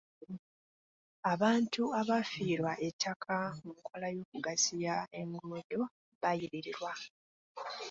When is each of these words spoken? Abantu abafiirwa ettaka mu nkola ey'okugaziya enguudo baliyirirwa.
Abantu 1.33 1.83
abafiirwa 1.99 2.73
ettaka 2.87 3.35
mu 3.63 3.71
nkola 3.77 4.05
ey'okugaziya 4.11 4.95
enguudo 5.19 5.81
baliyirirwa. 6.21 6.91